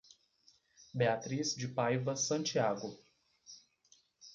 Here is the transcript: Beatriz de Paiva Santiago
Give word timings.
Beatriz 0.95 1.53
de 1.57 1.67
Paiva 1.67 2.15
Santiago 2.15 2.99